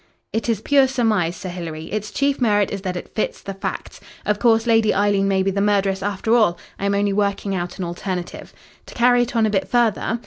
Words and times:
"It 0.33 0.49
is 0.49 0.61
pure 0.61 0.87
surmise, 0.87 1.35
Sir 1.35 1.49
Hilary. 1.49 1.85
Its 1.91 2.09
chief 2.09 2.41
merit 2.41 2.71
is 2.71 2.81
that 2.81 2.95
it 2.97 3.13
fits 3.13 3.39
the 3.39 3.53
facts. 3.53 4.01
Of 4.25 4.39
course, 4.39 4.65
Lady 4.65 4.95
Eileen 4.95 5.27
may 5.27 5.43
be 5.43 5.51
the 5.51 5.61
murderess 5.61 6.01
after 6.01 6.33
all. 6.35 6.57
I 6.79 6.87
am 6.87 6.95
only 6.95 7.13
working 7.13 7.53
out 7.53 7.77
an 7.77 7.85
alternative. 7.85 8.51
To 8.87 8.95
carry 8.95 9.21
it 9.21 9.35
on 9.35 9.45
a 9.45 9.51
bit 9.51 9.67
further. 9.67 10.19